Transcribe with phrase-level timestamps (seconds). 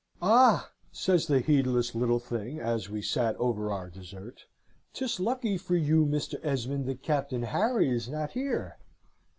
[0.19, 4.47] "'Ah!' says the heedless little thing, as we sat over our dessert,
[4.95, 6.39] ''tis lucky for you, Mr.
[6.43, 8.79] Esmond, that Captain Harry is not here.'